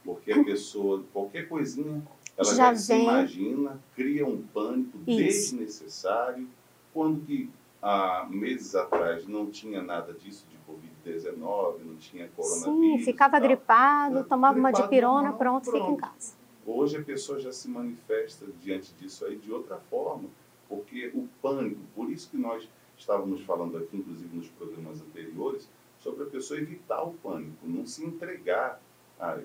Porque 0.04 0.32
a 0.32 0.42
pessoa, 0.44 1.04
qualquer 1.14 1.48
coisinha, 1.48 2.02
ela 2.36 2.56
já 2.56 2.74
já, 2.74 2.76
se 2.76 2.88
vem- 2.88 3.04
imagina, 3.04 3.80
cria 3.96 4.26
um 4.26 4.42
pânico 4.42 4.98
Isso. 5.06 5.56
desnecessário, 5.56 6.48
quando 6.96 7.24
que 7.28 7.48
há 7.80 8.26
meses 8.28 8.74
atrás 8.74 9.28
não 9.28 9.46
tinha 9.52 9.84
nada 9.84 10.14
disso 10.14 10.48
de 10.50 10.58
Covid-19, 10.68 11.76
não 11.86 11.96
tinha 11.98 12.28
coronavírus. 12.36 12.64
Sim, 12.66 12.98
ficava 13.06 13.40
gripado, 13.40 14.18
É, 14.18 14.24
tomava 14.24 14.58
uma 14.58 14.72
gripado 14.72 14.90
dipirona, 14.90 15.22
normal, 15.30 15.38
pronto, 15.38 15.66
fica 15.66 15.78
em 15.78 15.82
pronto. 15.96 16.02
casa. 16.02 16.47
Hoje 16.70 16.98
a 16.98 17.02
pessoa 17.02 17.40
já 17.40 17.54
se 17.54 17.70
manifesta 17.70 18.46
diante 18.62 18.94
disso 18.96 19.24
aí 19.26 19.38
de 19.38 19.50
outra 19.50 19.78
forma, 19.78 20.28
porque 20.68 21.10
o 21.14 21.26
pânico, 21.42 21.80
por 21.96 22.12
isso 22.12 22.30
que 22.30 22.36
nós 22.36 22.68
estávamos 22.98 23.42
falando 23.44 23.78
aqui, 23.78 23.96
inclusive 23.96 24.36
nos 24.36 24.50
programas 24.50 25.00
anteriores, 25.00 25.70
sobre 25.98 26.24
a 26.24 26.28
pessoa 26.28 26.60
evitar 26.60 27.04
o 27.04 27.14
pânico, 27.14 27.66
não 27.66 27.86
se 27.86 28.04
entregar. 28.04 28.82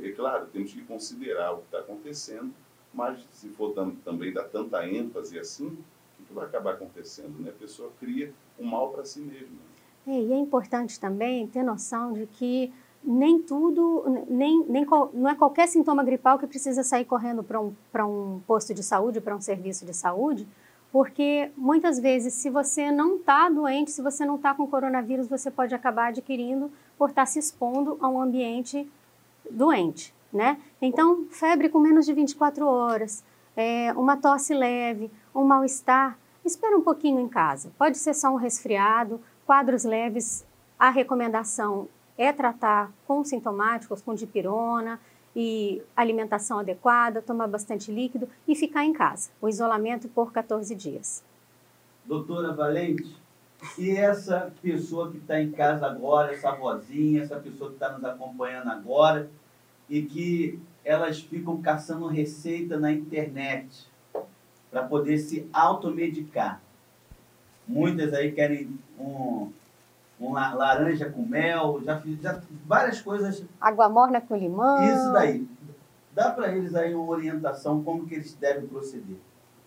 É 0.02 0.11
claro, 0.11 0.49
temos 0.52 0.73
que 0.73 0.83
considerar 0.83 1.52
o 1.52 1.59
que 1.59 1.67
está 1.67 1.79
acontecendo, 1.79 2.52
mas 2.93 3.25
se 3.31 3.49
for 3.50 3.73
tam- 3.73 3.95
também 4.05 4.33
dar 4.33 4.49
tanta 4.49 4.85
ênfase 4.87 5.38
assim, 5.38 5.79
o 6.19 6.25
que, 6.25 6.33
vai 6.33 6.45
acabar 6.45 6.75
acontecendo? 6.75 7.38
Né? 7.41 7.50
A 7.50 7.52
pessoa 7.52 7.91
cria 8.00 8.35
um 8.59 8.64
mal 8.64 8.91
para 8.91 9.05
si 9.05 9.21
mesma. 9.21 9.59
É, 10.07 10.21
e 10.21 10.33
é 10.33 10.37
importante 10.37 10.99
também 10.99 11.47
ter 11.47 11.62
noção 11.62 12.12
de 12.12 12.26
que 12.26 12.73
nem 13.04 13.40
tudo, 13.40 14.04
nem, 14.28 14.64
nem, 14.68 14.87
não 15.12 15.28
é 15.28 15.35
qualquer 15.35 15.66
sintoma 15.66 16.04
gripal 16.04 16.38
que 16.38 16.47
precisa 16.47 16.82
sair 16.82 17.04
correndo 17.04 17.42
para 17.42 17.61
um, 17.61 17.75
um 18.06 18.40
posto 18.47 18.73
de 18.73 18.82
saúde, 18.82 19.21
para 19.21 19.35
um 19.35 19.40
serviço 19.40 19.85
de 19.85 19.92
saúde, 19.92 20.47
porque 20.92 21.50
muitas 21.56 21.99
vezes, 21.99 22.35
se 22.35 22.50
você 22.50 22.90
não 22.90 23.16
está 23.16 23.49
doente, 23.49 23.90
se 23.90 24.02
você 24.02 24.25
não 24.25 24.37
está 24.37 24.54
com 24.54 24.66
coronavírus, 24.66 25.26
você 25.26 25.50
pode 25.50 25.75
acabar 25.75 26.09
adquirindo 26.09 26.71
por 26.99 27.11
estar 27.11 27.26
se 27.26 27.38
expondo 27.38 27.99
a 28.00 28.09
um 28.09 28.21
ambiente 28.21 28.88
doente, 29.50 30.14
né? 30.32 30.59
Então, 30.80 31.26
febre 31.30 31.68
com 31.68 31.78
menos 31.78 32.06
de 32.06 32.12
24 32.12 32.66
horas, 32.66 33.25
é, 33.56 33.92
uma 33.94 34.16
tosse 34.16 34.54
leve, 34.54 35.11
um 35.35 35.44
mal-estar, 35.44 36.18
espera 36.44 36.76
um 36.76 36.82
pouquinho 36.82 37.21
em 37.21 37.28
casa. 37.28 37.73
Pode 37.78 37.99
ser 37.99 38.14
só 38.14 38.30
um 38.30 38.37
resfriado, 38.37 39.21
quadros 39.47 39.85
leves, 39.85 40.44
a 40.78 40.90
recomendação 40.90 41.88
é 42.16 42.33
tratar 42.33 42.92
com 43.07 43.25
sintomáticos, 43.25 44.02
com 44.02 44.14
dipirona 44.14 45.00
e 45.35 45.83
alimentação 45.97 46.59
adequada, 46.59 47.23
tomar 47.23 47.47
bastante 47.47 47.90
líquido 47.90 48.28
e 48.47 48.54
ficar 48.54 48.85
em 48.85 48.92
casa. 48.92 49.31
O 49.40 49.49
isolamento 49.49 50.09
por 50.09 50.33
14 50.33 50.75
dias. 50.75 51.25
Doutora 52.04 52.52
Valente, 52.52 53.16
e 53.78 53.90
essa 53.90 54.52
pessoa 54.61 55.11
que 55.11 55.19
está 55.19 55.40
em 55.40 55.50
casa 55.52 55.87
agora, 55.87 56.33
essa 56.33 56.50
vozinha, 56.52 57.23
essa 57.23 57.37
pessoa 57.37 57.71
que 57.71 57.76
está 57.76 57.92
nos 57.92 58.04
acompanhando 58.04 58.69
agora, 58.69 59.31
e 59.88 60.02
que 60.02 60.59
elas 60.85 61.21
ficam 61.21 61.61
caçando 61.62 62.07
receita 62.07 62.78
na 62.78 62.92
internet 62.92 63.87
para 64.71 64.83
poder 64.83 65.19
se 65.19 65.49
automedicar. 65.52 66.61
Muitas 67.69 68.12
aí 68.12 68.33
querem 68.33 68.78
um, 68.99 69.52
um 70.29 70.33
la- 70.33 70.55
laranja 70.55 71.11
com 71.11 71.23
mel, 71.23 71.81
já 71.85 72.00
fiz 72.00 72.21
já, 72.21 72.41
várias 72.67 73.00
coisas. 73.00 73.45
Água 73.61 73.88
morna 73.88 74.21
com 74.21 74.37
limão. 74.37 74.83
Isso 74.83 75.12
daí. 75.12 75.47
Dá 76.14 76.31
para 76.31 76.52
eles 76.55 76.75
aí 76.75 76.95
uma 76.95 77.11
orientação 77.11 77.83
como 77.83 78.07
que 78.07 78.14
eles 78.14 78.35
devem 78.35 78.67
proceder. 78.67 79.17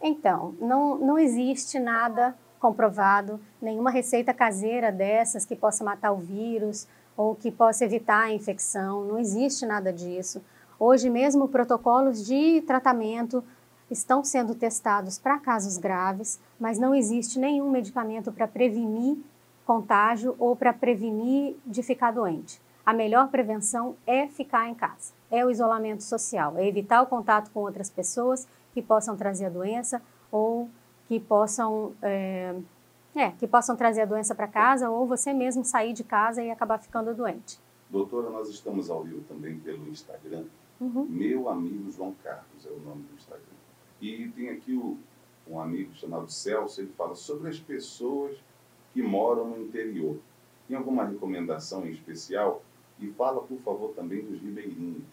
Então, 0.02 0.54
não, 0.60 0.98
não 0.98 1.18
existe 1.18 1.80
nada 1.80 2.36
comprovado, 2.60 3.40
nenhuma 3.62 3.90
receita 3.92 4.34
caseira 4.34 4.92
dessas 4.92 5.46
que 5.46 5.56
possa 5.56 5.84
matar 5.84 6.12
o 6.12 6.18
vírus 6.18 6.88
ou 7.18 7.36
que 7.36 7.52
possa 7.52 7.86
evitar 7.86 8.24
a 8.24 8.32
infecção, 8.32 9.06
não 9.06 9.18
existe 9.18 9.66
nada 9.66 9.92
disso. 9.94 10.42
Hoje 10.80 11.10
mesmo, 11.10 11.48
protocolos 11.48 12.26
de 12.26 12.62
tratamento 12.68 13.44
estão 13.90 14.24
sendo 14.24 14.54
testados 14.54 15.18
para 15.18 15.38
casos 15.40 15.78
graves, 15.78 16.40
mas 16.60 16.78
não 16.78 16.94
existe 16.94 17.40
nenhum 17.40 17.70
medicamento 17.72 18.32
para 18.32 18.48
prevenir 18.48 19.18
contágio 19.66 20.36
ou 20.38 20.56
para 20.56 20.72
prevenir 20.72 21.56
de 21.66 21.82
ficar 21.82 22.12
doente. 22.12 22.62
A 22.86 22.94
melhor 22.94 23.30
prevenção 23.30 23.96
é 24.06 24.28
ficar 24.28 24.70
em 24.70 24.76
casa, 24.76 25.12
é 25.32 25.44
o 25.44 25.50
isolamento 25.50 26.04
social, 26.04 26.56
é 26.58 26.68
evitar 26.68 27.02
o 27.02 27.08
contato 27.08 27.50
com 27.52 27.62
outras 27.62 27.90
pessoas 27.90 28.48
que 28.74 28.82
possam 28.82 29.18
trazer 29.18 29.46
a 29.46 29.50
doença 29.50 30.02
ou 30.32 30.70
que 31.08 31.20
possam, 31.20 31.94
é, 32.02 32.56
é, 33.16 33.32
que 33.32 33.48
possam 33.48 33.76
trazer 33.76 34.02
a 34.02 34.06
doença 34.06 34.36
para 34.36 34.48
casa 34.48 34.90
ou 34.90 35.08
você 35.08 35.34
mesmo 35.34 35.66
sair 35.66 35.94
de 35.94 36.04
casa 36.04 36.44
e 36.44 36.52
acabar 36.52 36.78
ficando 36.78 37.14
doente. 37.16 37.60
Doutora, 37.90 38.30
nós 38.30 38.50
estamos 38.50 38.90
ao 38.90 39.04
vivo 39.04 39.22
também 39.22 39.58
pelo 39.60 39.88
Instagram. 39.88 40.46
Uhum. 40.80 41.06
Meu 41.10 41.50
amigo 41.50 41.90
João 41.90 42.14
Carlos 42.24 42.66
é 42.66 42.70
o 42.70 42.80
nome 42.80 43.04
do 43.04 43.16
Instagram. 43.16 43.44
E 44.00 44.28
tem 44.30 44.50
aqui 44.50 44.74
o, 44.74 44.98
um 45.48 45.60
amigo 45.60 45.94
chamado 45.96 46.30
Celso, 46.30 46.82
ele 46.82 46.92
fala 46.98 47.16
sobre 47.16 47.50
as 47.50 47.60
pessoas 47.60 48.38
que 48.96 49.04
moram 49.04 49.50
no 49.50 49.62
interior. 49.62 50.18
Tem 50.70 50.78
alguma 50.78 51.04
recomendação 51.04 51.86
em 51.86 51.92
especial? 51.92 52.64
E 52.98 53.12
fala, 53.12 53.42
por 53.42 53.60
favor, 53.60 53.94
também 53.94 54.22
dos 54.22 54.42
ribeirinhos. 54.42 55.04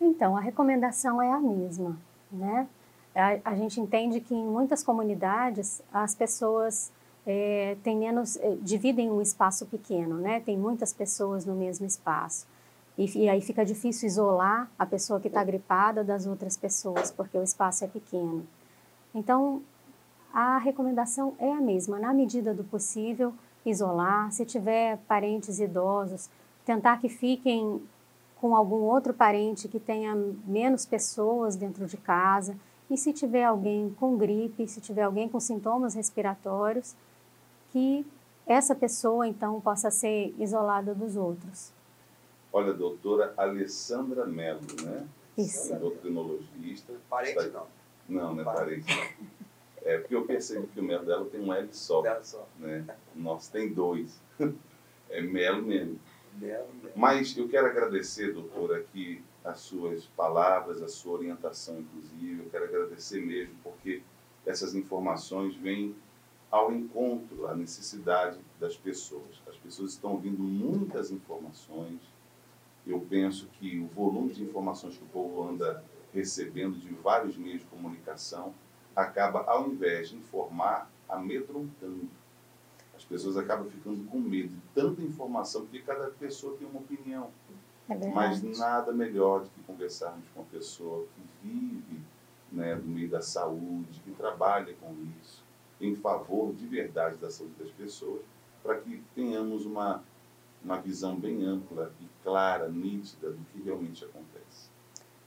Então, 0.00 0.36
a 0.36 0.40
recomendação 0.40 1.20
é 1.20 1.32
a 1.32 1.40
mesma, 1.40 1.98
né? 2.30 2.68
A, 3.12 3.50
a 3.50 3.56
gente 3.56 3.80
entende 3.80 4.20
que 4.20 4.32
em 4.32 4.46
muitas 4.46 4.84
comunidades 4.84 5.82
as 5.92 6.14
pessoas 6.14 6.92
eh, 7.26 7.76
têm 7.82 7.96
menos, 7.96 8.36
eh, 8.36 8.56
dividem 8.62 9.10
um 9.10 9.20
espaço 9.20 9.66
pequeno, 9.66 10.18
né? 10.18 10.38
Tem 10.38 10.56
muitas 10.56 10.92
pessoas 10.92 11.44
no 11.44 11.54
mesmo 11.54 11.84
espaço. 11.84 12.46
E, 12.96 13.24
e 13.24 13.28
aí 13.28 13.40
fica 13.40 13.64
difícil 13.64 14.06
isolar 14.06 14.70
a 14.78 14.86
pessoa 14.86 15.18
que 15.18 15.26
está 15.26 15.42
gripada 15.42 16.04
das 16.04 16.26
outras 16.26 16.56
pessoas, 16.56 17.10
porque 17.10 17.36
o 17.36 17.42
espaço 17.42 17.84
é 17.84 17.88
pequeno. 17.88 18.46
Então, 19.12 19.62
a 20.36 20.58
recomendação 20.58 21.34
é 21.38 21.50
a 21.50 21.62
mesma, 21.62 21.98
na 21.98 22.12
medida 22.12 22.52
do 22.52 22.62
possível, 22.62 23.32
isolar. 23.64 24.30
Se 24.30 24.44
tiver 24.44 24.98
parentes 25.08 25.58
idosos, 25.58 26.28
tentar 26.62 27.00
que 27.00 27.08
fiquem 27.08 27.80
com 28.38 28.54
algum 28.54 28.82
outro 28.82 29.14
parente 29.14 29.66
que 29.66 29.80
tenha 29.80 30.14
menos 30.46 30.84
pessoas 30.84 31.56
dentro 31.56 31.86
de 31.86 31.96
casa. 31.96 32.54
E 32.90 32.98
se 32.98 33.14
tiver 33.14 33.44
alguém 33.44 33.96
com 33.98 34.18
gripe, 34.18 34.68
se 34.68 34.78
tiver 34.78 35.04
alguém 35.04 35.26
com 35.26 35.40
sintomas 35.40 35.94
respiratórios, 35.94 36.94
que 37.72 38.06
essa 38.46 38.74
pessoa 38.74 39.26
então 39.26 39.58
possa 39.58 39.90
ser 39.90 40.34
isolada 40.38 40.94
dos 40.94 41.16
outros. 41.16 41.72
Olha, 42.52 42.74
doutora 42.74 43.32
Alessandra 43.38 44.26
Mello, 44.26 44.60
né? 44.82 45.06
Isso. 45.38 45.72
Endocrinologista. 45.72 46.92
Parente 47.08 47.38
Está- 47.38 47.64
não. 48.06 48.16
Não, 48.20 48.34
não 48.34 48.42
é 48.42 48.44
parente. 48.44 48.86
não. 48.94 49.46
É 49.86 49.98
porque 49.98 50.16
eu 50.16 50.26
percebi 50.26 50.66
que 50.66 50.80
o 50.80 50.82
melo 50.82 51.06
dela 51.06 51.24
tem 51.26 51.40
um 51.40 51.52
L 51.52 51.68
só, 51.70 52.02
Dela 52.02 52.22
só. 52.24 52.46
né? 52.58 52.84
O 53.14 53.20
nosso 53.20 53.50
tem 53.52 53.72
dois. 53.72 54.20
É 55.08 55.20
melo 55.22 55.62
mesmo. 55.62 56.00
Mas 56.96 57.36
eu 57.36 57.48
quero 57.48 57.68
agradecer, 57.68 58.32
doutora, 58.32 58.78
aqui 58.78 59.22
as 59.44 59.60
suas 59.60 60.04
palavras, 60.06 60.82
a 60.82 60.88
sua 60.88 61.12
orientação, 61.18 61.78
inclusive. 61.78 62.42
Eu 62.42 62.50
quero 62.50 62.64
agradecer 62.64 63.24
mesmo, 63.24 63.54
porque 63.62 64.02
essas 64.44 64.74
informações 64.74 65.54
vêm 65.54 65.94
ao 66.50 66.72
encontro, 66.72 67.46
à 67.46 67.54
necessidade 67.54 68.40
das 68.58 68.76
pessoas. 68.76 69.40
As 69.46 69.56
pessoas 69.56 69.92
estão 69.92 70.10
ouvindo 70.14 70.42
muitas 70.42 71.12
informações. 71.12 72.00
Eu 72.84 73.00
penso 73.08 73.46
que 73.60 73.78
o 73.78 73.86
volume 73.86 74.32
de 74.32 74.42
informações 74.42 74.98
que 74.98 75.04
o 75.04 75.08
povo 75.08 75.48
anda 75.48 75.84
recebendo 76.12 76.76
de 76.80 76.88
vários 76.94 77.36
meios 77.36 77.60
de 77.60 77.66
comunicação 77.66 78.52
acaba, 78.96 79.44
ao 79.46 79.68
invés 79.68 80.08
de 80.08 80.16
informar, 80.16 80.90
amedrontando. 81.06 82.08
As 82.96 83.04
pessoas 83.04 83.36
acabam 83.36 83.68
ficando 83.68 84.02
com 84.10 84.18
medo 84.18 84.48
de 84.48 84.60
tanta 84.74 85.02
informação, 85.02 85.62
porque 85.62 85.80
cada 85.80 86.08
pessoa 86.08 86.56
tem 86.56 86.66
uma 86.66 86.80
opinião. 86.80 87.30
É. 87.88 88.08
Mas 88.08 88.42
nada 88.42 88.92
melhor 88.92 89.42
do 89.42 89.50
que 89.50 89.62
conversarmos 89.62 90.24
com 90.34 90.40
uma 90.40 90.48
pessoa 90.48 91.06
que 91.14 91.46
vive 91.46 92.00
né, 92.50 92.74
no 92.74 92.88
meio 92.88 93.10
da 93.10 93.20
saúde, 93.20 94.00
que 94.00 94.10
trabalha 94.12 94.74
com 94.80 94.94
isso, 95.20 95.44
em 95.80 95.94
favor 95.94 96.54
de 96.54 96.66
verdade 96.66 97.16
da 97.16 97.30
saúde 97.30 97.54
das 97.58 97.70
pessoas, 97.70 98.22
para 98.62 98.80
que 98.80 99.02
tenhamos 99.14 99.66
uma, 99.66 100.02
uma 100.64 100.80
visão 100.80 101.14
bem 101.14 101.44
ampla 101.44 101.92
e 102.00 102.06
clara, 102.24 102.68
nítida 102.68 103.30
do 103.30 103.44
que 103.52 103.62
realmente 103.62 104.04
acontece. 104.04 104.70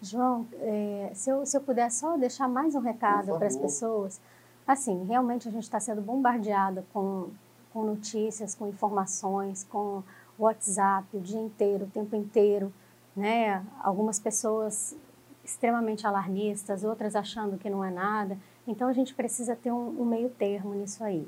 João, 0.01 0.47
é, 0.61 1.11
se, 1.13 1.29
eu, 1.29 1.45
se 1.45 1.57
eu 1.57 1.61
puder 1.61 1.91
só 1.91 2.15
deixar 2.15 2.47
mais 2.47 2.73
um 2.73 2.79
recado 2.79 3.37
para 3.37 3.47
as 3.47 3.57
pessoas. 3.57 4.21
Assim, 4.65 5.03
realmente 5.05 5.47
a 5.47 5.51
gente 5.51 5.63
está 5.63 5.79
sendo 5.79 6.01
bombardeado 6.01 6.85
com, 6.93 7.29
com 7.73 7.83
notícias, 7.83 8.55
com 8.55 8.67
informações, 8.67 9.65
com 9.65 10.01
WhatsApp 10.37 11.05
o 11.17 11.19
dia 11.19 11.41
inteiro, 11.41 11.83
o 11.83 11.89
tempo 11.89 12.15
inteiro. 12.15 12.71
Né? 13.13 13.65
Algumas 13.81 14.19
pessoas 14.19 14.95
extremamente 15.43 16.07
alarmistas, 16.07 16.85
outras 16.85 17.13
achando 17.13 17.57
que 17.57 17.69
não 17.69 17.83
é 17.83 17.91
nada. 17.91 18.37
Então 18.65 18.87
a 18.87 18.93
gente 18.93 19.13
precisa 19.13 19.53
ter 19.53 19.71
um, 19.71 20.01
um 20.01 20.05
meio 20.05 20.29
termo 20.29 20.73
nisso 20.75 21.03
aí. 21.03 21.27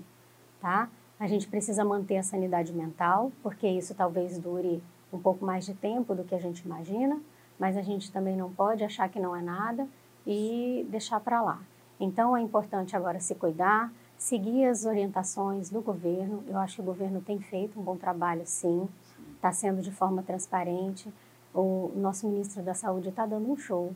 Tá? 0.61 0.87
A 1.19 1.27
gente 1.27 1.45
precisa 1.45 1.83
manter 1.83 2.17
a 2.17 2.23
sanidade 2.23 2.71
mental, 2.71 3.33
porque 3.43 3.67
isso 3.67 3.93
talvez 3.93 4.37
dure 4.37 4.81
um 5.11 5.19
pouco 5.19 5.43
mais 5.43 5.65
de 5.65 5.73
tempo 5.73 6.15
do 6.15 6.23
que 6.23 6.33
a 6.33 6.39
gente 6.39 6.61
imagina 6.61 7.19
mas 7.61 7.77
a 7.77 7.83
gente 7.83 8.11
também 8.11 8.35
não 8.35 8.51
pode 8.51 8.83
achar 8.83 9.07
que 9.07 9.19
não 9.19 9.35
é 9.35 9.41
nada 9.41 9.87
e 10.25 10.83
deixar 10.89 11.19
para 11.19 11.43
lá. 11.43 11.61
Então 11.99 12.35
é 12.35 12.41
importante 12.41 12.95
agora 12.95 13.19
se 13.19 13.35
cuidar, 13.35 13.93
seguir 14.17 14.65
as 14.65 14.83
orientações 14.83 15.69
do 15.69 15.79
governo. 15.79 16.43
Eu 16.47 16.57
acho 16.57 16.77
que 16.77 16.81
o 16.81 16.85
governo 16.85 17.21
tem 17.21 17.39
feito 17.39 17.79
um 17.79 17.83
bom 17.83 17.95
trabalho, 17.95 18.41
sim, 18.47 18.89
está 19.35 19.51
sendo 19.51 19.79
de 19.79 19.91
forma 19.91 20.23
transparente. 20.23 21.13
O 21.53 21.91
nosso 21.95 22.27
ministro 22.27 22.63
da 22.63 22.73
Saúde 22.73 23.09
está 23.09 23.27
dando 23.27 23.51
um 23.51 23.55
show. 23.55 23.93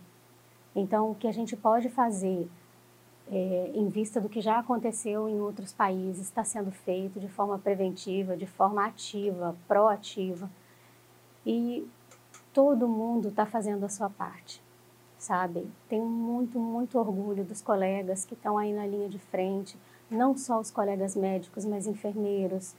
Então, 0.76 1.10
o 1.10 1.16
que 1.16 1.28
a 1.28 1.34
gente 1.34 1.58
pode 1.58 1.90
fazer, 1.90 2.48
é, 3.32 3.72
em 3.74 3.90
vista 3.90 4.22
do 4.22 4.30
que 4.30 4.42
já 4.42 4.60
aconteceu 4.60 5.28
em 5.28 5.42
outros 5.42 5.74
países, 5.74 6.28
está 6.28 6.44
sendo 6.44 6.70
feito 6.70 7.20
de 7.20 7.30
forma 7.30 7.58
preventiva, 7.58 8.38
de 8.38 8.46
forma 8.46 8.86
ativa, 8.86 9.56
proativa. 9.68 10.48
E 11.44 11.88
todo 12.56 12.88
mundo 12.88 13.28
está 13.28 13.46
fazendo 13.46 13.86
a 13.86 13.90
sua 13.90 14.10
parte, 14.10 14.64
sabe? 15.18 15.68
Tenho 15.90 16.06
muito, 16.06 16.58
muito 16.58 16.98
orgulho 16.98 17.44
dos 17.44 17.62
colegas 17.62 18.24
que 18.24 18.34
estão 18.34 18.58
aí 18.58 18.72
na 18.72 18.88
linha 18.88 19.10
de 19.10 19.20
frente, 19.20 19.78
não 20.10 20.38
só 20.38 20.62
os 20.62 20.72
colegas 20.72 21.18
médicos, 21.18 21.66
mas 21.66 21.86
enfermeiros, 21.86 22.74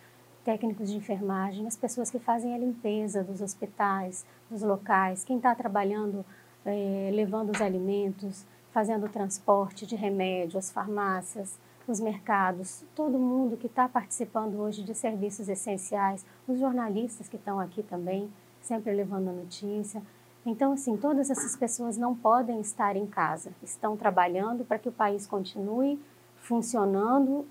técnicos 0.47 0.90
de 0.90 0.97
enfermagem, 0.97 1.66
as 1.66 1.76
pessoas 1.76 2.11
que 2.11 2.18
fazem 2.18 2.54
a 2.54 2.59
limpeza 2.59 3.23
dos 3.23 3.42
hospitais, 3.42 4.25
dos 4.50 4.62
locais, 4.62 5.23
quem 5.25 5.37
está 5.37 5.54
trabalhando 5.54 6.25
é, 6.64 7.11
levando 7.12 7.50
os 7.50 7.61
alimentos, 7.61 8.47
fazendo 8.73 9.04
o 9.04 9.11
transporte 9.11 9.85
de 9.85 9.95
remédio, 9.95 10.59
as 10.59 10.71
farmácias, 10.71 11.59
os 11.87 12.00
mercados, 12.00 12.83
todo 12.95 13.18
mundo 13.18 13.59
que 13.59 13.66
está 13.66 13.87
participando 13.87 14.54
hoje 14.56 14.83
de 14.83 14.95
serviços 14.95 15.50
essenciais, 15.50 16.25
os 16.49 16.59
jornalistas 16.59 17.28
que 17.28 17.37
estão 17.37 17.61
aqui 17.61 17.83
também, 17.83 18.30
sempre 18.66 18.92
levando 18.92 19.28
a 19.28 19.32
notícia. 19.32 20.02
Então, 20.44 20.73
assim, 20.73 20.96
todas 20.96 21.30
essas 21.30 21.56
pessoas 21.56 21.96
não 21.96 22.14
podem 22.14 22.61
estar 22.61 22.96
em 22.96 23.06
casa, 23.06 23.52
estão 23.62 23.96
trabalhando 23.96 24.64
para 24.64 24.78
que 24.78 24.88
o 24.88 24.92
país 24.92 25.26
continue 25.26 25.99
funcionando 26.37 27.46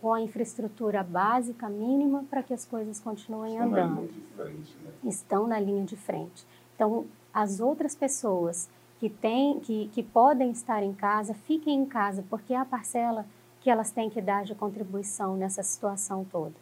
com 0.00 0.14
a 0.14 0.20
infraestrutura 0.22 1.02
básica 1.02 1.68
mínima 1.68 2.24
para 2.30 2.42
que 2.42 2.54
as 2.54 2.64
coisas 2.64 2.98
continuem 2.98 3.52
Estão 3.52 3.66
andando. 3.66 3.94
Na 3.94 4.00
linha 4.00 4.08
de 4.08 4.20
frente, 4.34 4.76
né? 4.82 4.90
Estão 5.04 5.46
na 5.46 5.60
linha 5.60 5.84
de 5.84 5.96
frente. 5.96 6.46
Então, 6.74 7.04
as 7.32 7.60
outras 7.60 7.94
pessoas 7.94 8.70
que, 8.98 9.10
têm, 9.10 9.60
que, 9.60 9.88
que 9.88 10.02
podem 10.02 10.50
estar 10.50 10.82
em 10.82 10.94
casa, 10.94 11.34
fiquem 11.34 11.80
em 11.80 11.86
casa, 11.86 12.24
porque 12.30 12.54
é 12.54 12.56
a 12.56 12.64
parcela 12.64 13.26
que 13.60 13.68
elas 13.68 13.90
têm 13.90 14.08
que 14.08 14.22
dar 14.22 14.44
de 14.44 14.54
contribuição 14.54 15.36
nessa 15.36 15.62
situação 15.62 16.24
toda. 16.24 16.54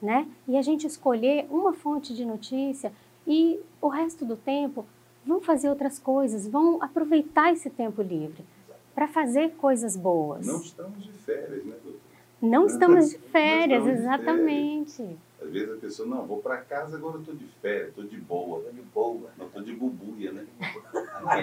Né? 0.00 0.28
E 0.46 0.56
a 0.56 0.62
gente 0.62 0.86
escolher 0.86 1.46
uma 1.50 1.72
fonte 1.72 2.14
de 2.14 2.24
notícia 2.24 2.92
e 3.26 3.60
o 3.80 3.88
resto 3.88 4.24
do 4.24 4.36
tempo 4.36 4.84
vão 5.26 5.40
fazer 5.40 5.68
outras 5.68 5.98
coisas, 5.98 6.46
vão 6.46 6.82
aproveitar 6.82 7.52
esse 7.52 7.70
tempo 7.70 8.02
livre 8.02 8.44
para 8.94 9.08
fazer 9.08 9.52
coisas 9.52 9.96
boas. 9.96 10.46
Não 10.46 10.60
estamos 10.60 11.02
de 11.02 11.12
férias, 11.12 11.64
né, 11.64 11.74
doutor? 11.82 12.00
Não 12.40 12.66
estamos 12.66 13.10
de 13.10 13.18
férias, 13.18 13.84
Não 13.84 13.92
estamos 13.92 14.00
de 14.00 14.02
exatamente. 14.02 15.18
Às 15.42 15.50
vezes 15.50 15.74
a 15.74 15.76
pessoa, 15.76 16.08
não, 16.08 16.26
vou 16.26 16.40
para 16.40 16.58
casa, 16.58 16.96
agora 16.96 17.16
eu 17.16 17.20
estou 17.20 17.34
de 17.34 17.46
férias, 17.60 17.88
estou 17.88 18.04
de 18.04 18.16
boa. 18.18 18.62
Tô 18.62 18.70
de 18.70 18.82
boa. 18.82 19.30
Não, 19.36 19.46
estou 19.46 19.62
de 19.62 19.72
bubuia, 19.74 20.32
né? 20.32 20.46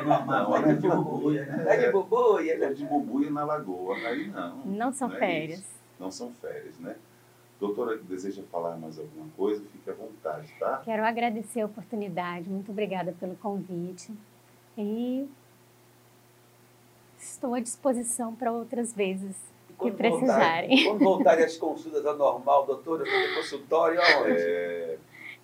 Não, 0.05 0.25
Não, 0.25 0.55
é 0.57 0.73
de 0.73 0.87
bubuia, 0.87 1.45
né? 1.45 1.63
Tá 1.63 1.75
de 1.75 1.91
boboia, 1.91 2.53
Estou 2.53 2.69
né? 2.69 2.73
de 2.75 2.85
bubuia 2.85 3.29
na 3.31 3.43
lagoa. 3.43 3.95
Aí 3.97 4.27
não. 4.27 4.57
Não 4.65 4.93
são 4.93 5.11
é 5.13 5.19
férias. 5.19 5.59
isso. 5.59 5.69
Não 5.99 6.11
são 6.11 6.31
férias, 6.33 6.79
né? 6.79 6.95
Doutora, 7.61 7.95
deseja 7.95 8.41
falar 8.51 8.75
mais 8.75 8.97
alguma 8.97 9.27
coisa? 9.37 9.63
Fique 9.71 9.87
à 9.87 9.93
vontade, 9.93 10.51
tá? 10.59 10.81
Quero 10.83 11.05
agradecer 11.05 11.61
a 11.61 11.67
oportunidade, 11.67 12.49
muito 12.49 12.71
obrigada 12.71 13.13
pelo 13.19 13.35
convite 13.35 14.11
e 14.75 15.29
estou 17.19 17.53
à 17.53 17.59
disposição 17.59 18.33
para 18.33 18.51
outras 18.51 18.91
vezes 18.95 19.35
E 19.69 19.73
que 19.73 19.91
precisarem. 19.91 20.69
voltarem- 20.69 20.83
Quando 20.85 20.99
voltarem 21.03 21.45
as 21.45 21.55
consultas 21.55 22.03
ao 22.03 22.17
normal, 22.17 22.65
doutora, 22.65 23.03
no 23.03 23.35
consultório, 23.35 24.01
aonde? 24.01 24.31
É, 24.41 24.97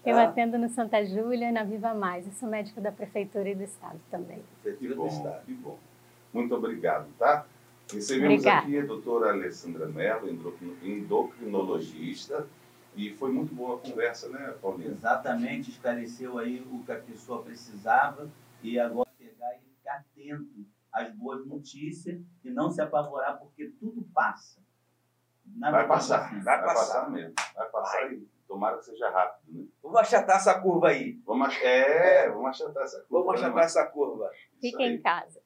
Eu 0.05 0.15
Ah. 0.17 0.23
atendo 0.23 0.57
no 0.57 0.69
Santa 0.69 1.03
Júlia, 1.05 1.51
na 1.51 1.63
Viva 1.65 1.93
Mais. 1.93 2.25
Eu 2.25 2.31
sou 2.31 2.47
médica 2.47 2.79
da 2.79 2.91
Prefeitura 2.93 3.49
e 3.49 3.53
do 3.55 3.63
Estado 3.63 3.99
também. 4.09 4.37
que 4.37 4.61
Prefeitura 4.63 4.95
do 4.95 5.01
bom, 5.01 5.07
Estado. 5.07 5.45
que 5.45 5.53
bom. 5.53 5.77
Muito 6.33 6.55
obrigado, 6.55 7.07
tá? 7.19 7.45
Recebemos 7.91 8.33
Obrigada. 8.41 8.59
aqui 8.65 8.79
a 8.79 8.85
doutora 8.85 9.29
Alessandra 9.31 9.87
Mello, 9.87 10.29
endocrino- 10.29 10.77
endocrinologista, 10.83 12.47
e 12.95 13.13
foi 13.13 13.31
muito 13.31 13.53
boa 13.53 13.75
a 13.75 13.79
conversa, 13.79 14.27
né, 14.29 14.53
Paulinha? 14.61 14.89
Exatamente, 14.91 15.69
esclareceu 15.69 16.37
aí 16.37 16.59
o 16.71 16.83
que 16.83 16.91
a 16.91 16.99
pessoa 16.99 17.43
precisava 17.43 18.29
e 18.61 18.79
agora 18.79 19.07
pegar 19.17 19.55
e 19.55 19.59
ficar 19.77 19.95
atento 19.99 20.65
às 20.91 21.11
boas 21.13 21.45
notícias 21.45 22.19
e 22.43 22.49
não 22.49 22.69
se 22.71 22.81
apavorar, 22.81 23.37
porque 23.39 23.71
tudo 23.79 24.01
passa. 24.13 24.59
Na 25.45 25.71
Vai 25.71 25.81
verdade, 25.81 25.99
passar, 25.99 26.25
assim, 26.25 26.35
vai 26.41 26.57
Vai 26.57 26.65
passar 26.65 26.93
passar. 27.01 27.09
mesmo. 27.11 27.33
Vai 27.55 27.69
passar 27.69 28.11
e 28.13 28.27
tomara 28.47 28.77
que 28.79 28.85
seja 28.85 29.09
rápido, 29.09 29.59
né? 29.59 29.65
Vamos 29.81 29.99
achatar 29.99 30.35
essa 30.35 30.59
curva 30.59 30.89
aí. 30.89 31.13
Vamos, 31.25 31.47
ach- 31.47 31.61
é, 31.63 32.29
vamos 32.29 32.49
achatar 32.49 32.83
essa 32.83 32.99
curva. 33.03 33.07
Vamos 33.25 33.27
né, 33.27 33.47
achatar 33.47 33.55
Márcia? 33.55 33.79
essa 33.81 33.89
curva. 33.91 34.29
Aí. 34.63 34.71
em 34.93 35.01
casa. 35.01 35.39